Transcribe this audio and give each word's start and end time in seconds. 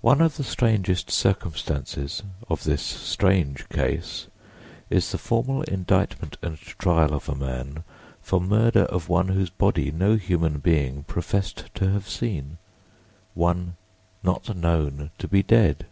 One 0.00 0.22
of 0.22 0.38
the 0.38 0.44
strangest 0.44 1.10
circumstances 1.10 2.22
of 2.48 2.64
this 2.64 2.80
strange 2.80 3.68
case 3.68 4.26
is 4.88 5.12
the 5.12 5.18
formal 5.18 5.60
indictment 5.64 6.38
and 6.40 6.56
trial 6.56 7.12
of 7.12 7.28
a 7.28 7.34
man 7.34 7.84
for 8.22 8.40
murder 8.40 8.84
of 8.84 9.10
one 9.10 9.28
whose 9.28 9.50
body 9.50 9.90
no 9.90 10.14
human 10.16 10.60
being 10.60 11.02
professed 11.02 11.66
to 11.74 11.90
have 11.90 12.08
seen—one 12.08 13.76
not 14.22 14.56
known 14.56 15.10
to 15.18 15.28
be 15.28 15.42
dead. 15.42 15.84